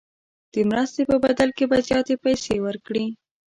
[0.53, 3.05] د مرستې په بدل کې به زیاتې پیسې ورکړي.